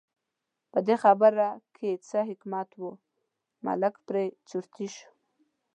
[0.71, 2.83] په دې خبره کې څه حکمت و،
[3.65, 5.09] ملک پرې چرتي شو.